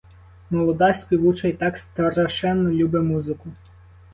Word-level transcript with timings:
Молода, 0.49 0.93
співуча 0.93 1.47
й 1.47 1.53
так 1.53 1.77
страшенно 1.77 2.69
любе 2.69 2.99
музику. 3.01 3.49